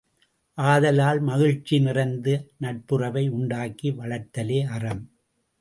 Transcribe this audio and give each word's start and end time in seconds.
ஆதலால், 0.57 1.19
மகிழ்ச்சி 1.21 1.79
நிறைந்த 1.79 2.27
நட்புறவை 2.57 3.29
உண்டாக்கி 3.29 3.91
வளர்த்தலே 3.91 4.67
அறம். 4.67 5.03